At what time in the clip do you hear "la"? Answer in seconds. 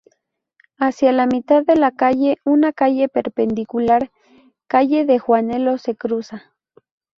1.11-1.27, 1.75-1.91